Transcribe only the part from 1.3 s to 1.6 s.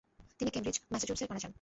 যান।